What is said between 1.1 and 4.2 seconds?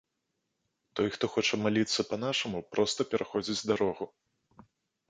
хто хоча маліцца па-нашаму, проста пераходзіць дарогу.